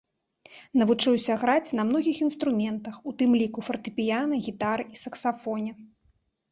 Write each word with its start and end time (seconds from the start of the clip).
Навучыўся 0.81 1.33
граць 1.43 1.75
на 1.81 1.85
многіх 1.91 2.17
інструментах, 2.29 2.95
у 3.11 3.15
тым 3.21 3.31
ліку 3.43 3.59
фартэпіяна, 3.69 4.45
гітары 4.49 4.83
і 4.97 5.03
саксафоне. 5.05 5.71